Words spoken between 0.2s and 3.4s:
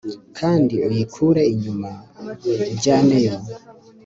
Kandi uyikure inyuma ujyaneyo